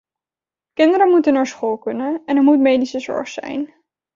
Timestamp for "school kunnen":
1.47-2.21